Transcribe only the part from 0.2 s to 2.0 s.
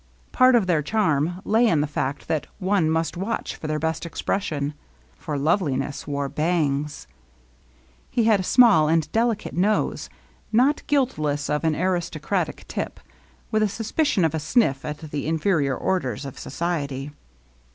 Part of their charm lay in the